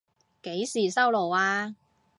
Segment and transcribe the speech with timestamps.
[0.41, 1.75] 幾時收爐啊？